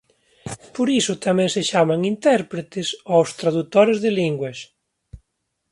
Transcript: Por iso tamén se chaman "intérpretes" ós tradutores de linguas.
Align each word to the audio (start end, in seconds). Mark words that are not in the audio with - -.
Por 0.75 0.87
iso 0.99 1.13
tamén 1.25 1.49
se 1.55 1.61
chaman 1.69 2.01
"intérpretes" 2.13 2.87
ós 3.19 3.29
tradutores 3.39 3.97
de 4.03 4.11
linguas. 4.19 4.57